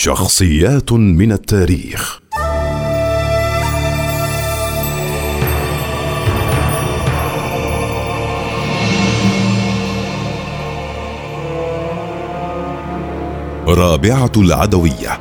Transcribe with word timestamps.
شخصيات 0.00 0.92
من 0.92 1.32
التاريخ. 1.32 2.20
رابعة 13.66 14.32
العدوية. 14.36 15.20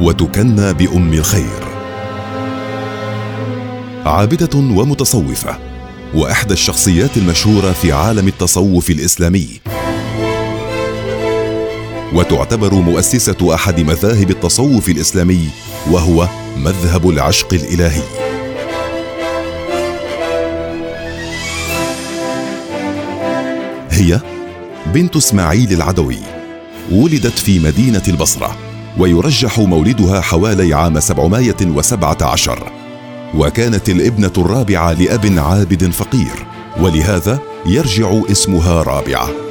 وتكنى 0.00 0.72
بأم 0.72 1.12
الخير. 1.12 1.64
عابدة 4.06 4.58
ومتصوفة. 4.58 5.58
وإحدى 6.14 6.52
الشخصيات 6.52 7.16
المشهورة 7.16 7.72
في 7.72 7.92
عالم 7.92 8.28
التصوف 8.28 8.90
الإسلامي. 8.90 9.48
وتعتبر 12.16 12.74
مؤسسة 12.74 13.54
أحد 13.54 13.80
مذاهب 13.80 14.30
التصوف 14.30 14.88
الإسلامي 14.88 15.48
وهو 15.90 16.28
مذهب 16.56 17.10
العشق 17.10 17.54
الإلهي. 17.54 18.02
هي 23.90 24.20
بنت 24.86 25.16
إسماعيل 25.16 25.72
العدوي 25.72 26.18
ولدت 26.92 27.38
في 27.38 27.58
مدينة 27.58 28.02
البصرة 28.08 28.56
ويرجح 28.98 29.58
مولدها 29.58 30.20
حوالي 30.20 30.74
عام 30.74 31.00
717 31.00 32.72
وكانت 33.34 33.88
الابنة 33.88 34.32
الرابعة 34.38 34.92
لأب 34.92 35.38
عابد 35.38 35.90
فقير 35.90 36.46
ولهذا 36.80 37.38
يرجع 37.66 38.20
اسمها 38.30 38.82
رابعة. 38.82 39.45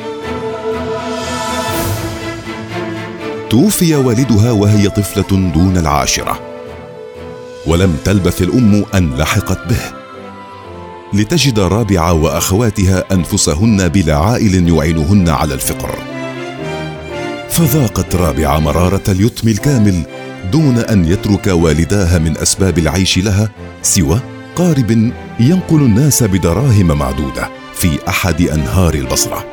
توفي 3.49 3.95
والدها 3.95 4.51
وهي 4.51 4.89
طفلة 4.89 5.51
دون 5.51 5.77
العاشرة. 5.77 6.39
ولم 7.67 7.97
تلبث 8.05 8.41
الأم 8.41 8.85
أن 8.95 9.17
لحقت 9.17 9.67
به. 9.69 9.81
لتجد 11.13 11.59
رابعه 11.59 12.13
وأخواتها 12.13 13.03
أنفسهن 13.11 13.87
بلا 13.87 14.15
عائل 14.15 14.69
يعينهن 14.69 15.29
على 15.29 15.53
الفقر. 15.53 15.95
فذاقت 17.49 18.15
رابعه 18.15 18.59
مرارة 18.59 19.03
اليتم 19.09 19.47
الكامل 19.47 20.03
دون 20.51 20.77
أن 20.77 21.05
يترك 21.05 21.47
والداها 21.47 22.19
من 22.19 22.37
أسباب 22.37 22.77
العيش 22.77 23.17
لها 23.17 23.49
سوى 23.81 24.19
قارب 24.55 25.11
ينقل 25.39 25.77
الناس 25.77 26.23
بدراهم 26.23 26.87
معدودة 26.87 27.49
في 27.73 27.99
أحد 28.09 28.41
أنهار 28.41 28.93
البصرة. 28.93 29.45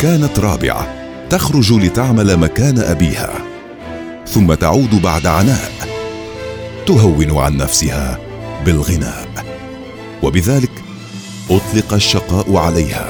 كانت 0.00 0.38
رابعة 0.38 1.01
تخرج 1.32 1.72
لتعمل 1.72 2.36
مكان 2.36 2.78
أبيها 2.78 3.32
ثم 4.26 4.54
تعود 4.54 5.02
بعد 5.02 5.26
عناء 5.26 5.70
تهون 6.86 7.38
عن 7.38 7.56
نفسها 7.56 8.18
بالغناء. 8.64 9.26
وبذلك 10.22 10.70
أطلق 11.50 11.94
الشقاء 11.94 12.56
عليها 12.56 13.08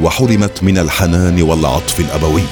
وحرمت 0.00 0.62
من 0.62 0.78
الحنان 0.78 1.42
والعطف 1.42 2.00
الأبوي. 2.00 2.42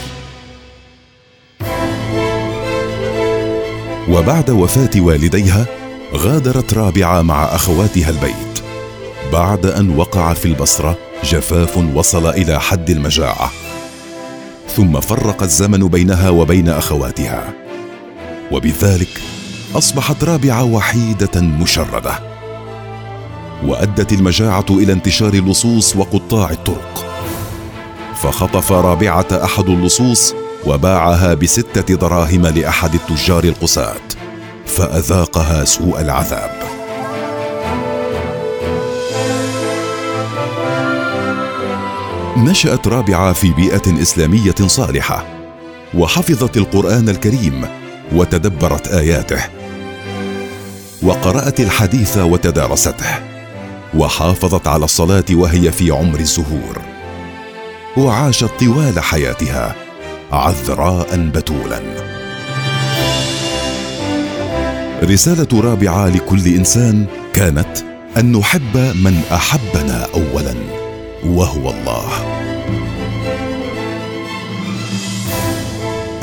وبعد 4.09 4.51
وفاة 4.51 5.01
والديها 5.01 5.67
غادرت 6.15 6.73
رابعة 6.75 7.23
مع 7.23 7.45
أخواتها 7.45 8.11
البيت. 8.11 8.63
بعد 9.33 9.67
أن 9.67 9.97
وقع 9.97 10.33
في 10.35 10.45
البصرة 10.45 10.99
جفاف 11.25 11.77
وصل 11.95 12.27
إلى 12.27 12.61
حد 12.61 12.91
المجاعة. 12.91 13.51
ثم 14.79 15.01
فرق 15.01 15.43
الزمن 15.43 15.89
بينها 15.89 16.31
وبين 16.31 16.69
أخواتها. 16.69 17.53
وبذلك 18.53 19.21
أصبحت 19.75 20.25
رابعة 20.25 20.65
وحيدة 20.65 21.41
مشردة. 21.41 22.21
وأدت 23.65 24.13
المجاعة 24.13 24.67
إلى 24.71 24.93
انتشار 24.93 25.35
اللصوص 25.35 25.97
وقطاع 25.97 26.51
الطرق. 26.51 27.07
فخطف 28.23 28.73
رابعة 28.73 29.27
أحد 29.33 29.69
اللصوص 29.69 30.35
وباعها 30.67 31.35
بستة 31.35 31.95
دراهم 31.95 32.47
لأحد 32.47 32.95
التجار 32.95 33.45
القساة 33.45 33.95
فأذاقها 34.67 35.65
سوء 35.65 36.01
العذاب. 36.01 36.78
نشأت 42.45 42.89
رابعة 42.89 43.33
في 43.33 43.53
بيئة 43.53 44.03
إسلامية 44.03 44.55
صالحة 44.67 45.27
وحفظت 45.95 46.57
القرآن 46.57 47.09
الكريم 47.09 47.67
وتدبرت 48.13 48.89
آياته 48.89 49.41
وقرأت 51.03 51.61
الحديث 51.61 52.19
وتدارسته 52.19 53.15
وحافظت 53.95 54.69
على 54.69 54.85
الصلاة 54.85 55.25
وهي 55.31 55.73
في 55.73 55.91
عمر 55.91 56.21
الزهور 56.21 56.79
وعاشت 57.97 58.51
طوال 58.61 59.01
حياتها 59.01 59.75
عذراء 60.33 61.17
بتولا. 61.17 61.81
رسالة 65.03 65.61
رابعة 65.61 66.09
لكل 66.09 66.47
إنسان 66.47 67.07
كانت 67.35 67.79
أن 68.17 68.33
نحب 68.33 68.77
من 68.77 69.21
أحبنا 69.33 70.07
اولا. 70.15 70.88
وهو 71.25 71.71
الله. 71.71 72.09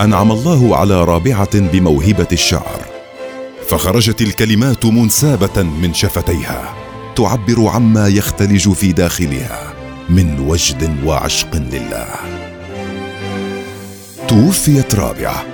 أنعم 0.02 0.32
الله 0.32 0.76
على 0.76 1.04
رابعة 1.04 1.60
بموهبة 1.60 2.28
الشعر. 2.32 2.82
فخرجت 3.70 4.22
الكلمات 4.22 4.86
منسابة 4.86 5.64
من 5.64 5.94
شفتيها. 5.94 6.74
تعبر 7.16 7.68
عما 7.68 8.08
يختلج 8.08 8.70
في 8.70 8.92
داخلها 8.92 9.74
من 10.10 10.40
وجد 10.40 11.06
وعشق 11.06 11.56
لله. 11.56 12.08
توفيت 14.28 14.96
رابعة 14.96 15.46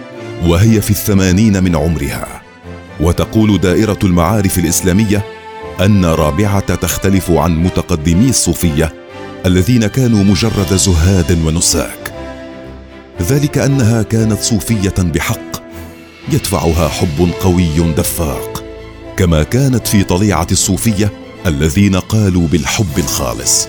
وهي 0.48 0.82
في 0.82 0.90
الثمانين 0.90 1.64
من 1.64 1.76
عمرها. 1.76 2.42
وتقول 3.00 3.60
دائرة 3.60 4.00
المعارف 4.04 4.58
الإسلامية 4.58 5.26
أن 5.82 6.06
رابعة 6.06 6.76
تختلف 6.76 7.32
عن 7.32 7.64
متقدمي 7.64 8.30
الصوفية 8.30 9.01
الذين 9.46 9.88
كانوا 9.88 10.24
مجرد 10.24 10.74
زهاد 10.76 11.32
ونساك. 11.46 12.14
ذلك 13.22 13.58
أنها 13.58 14.04
كانت 14.04 14.42
صوفية 14.42 14.94
بحق 15.00 15.64
يدفعها 16.32 16.88
حب 16.88 17.30
قوي 17.42 17.94
دفاق 17.98 18.64
كما 19.18 19.44
كانت 19.44 19.88
في 19.88 20.04
طليعة 20.04 20.48
الصوفية 20.52 21.12
الذين 21.46 21.96
قالوا 21.96 22.48
بالحب 22.48 22.98
الخالص. 22.98 23.68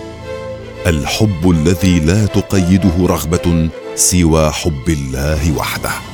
الحب 0.86 1.50
الذي 1.50 2.00
لا 2.00 2.26
تقيده 2.26 3.06
رغبة 3.06 3.68
سوى 3.94 4.50
حب 4.50 4.88
الله 4.88 5.52
وحده. 5.56 6.11